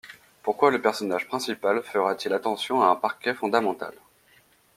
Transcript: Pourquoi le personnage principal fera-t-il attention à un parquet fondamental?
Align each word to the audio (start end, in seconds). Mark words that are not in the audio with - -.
Pourquoi 0.41 0.71
le 0.71 0.81
personnage 0.81 1.27
principal 1.27 1.83
fera-t-il 1.83 2.33
attention 2.33 2.81
à 2.81 2.87
un 2.87 2.95
parquet 2.95 3.35
fondamental? 3.35 3.93